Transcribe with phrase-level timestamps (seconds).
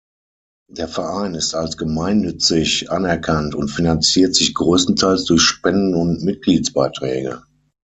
[0.67, 7.43] Der Verein ist als gemeinnützig anerkannt und finanziert sich größtenteils durch Spenden und Mitgliedsbeiträge.